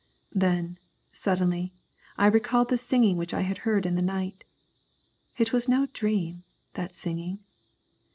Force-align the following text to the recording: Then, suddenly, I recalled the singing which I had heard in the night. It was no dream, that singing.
Then, 0.33 0.79
suddenly, 1.13 1.73
I 2.17 2.25
recalled 2.25 2.69
the 2.69 2.77
singing 2.79 3.17
which 3.17 3.35
I 3.35 3.41
had 3.41 3.59
heard 3.59 3.85
in 3.85 3.93
the 3.93 4.01
night. 4.01 4.43
It 5.37 5.53
was 5.53 5.69
no 5.69 5.85
dream, 5.93 6.41
that 6.73 6.95
singing. 6.95 7.37